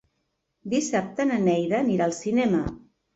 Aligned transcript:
Dissabte 0.71 1.27
na 1.31 1.37
Neida 1.43 1.77
anirà 1.81 2.07
al 2.09 2.17
cinema. 2.21 2.63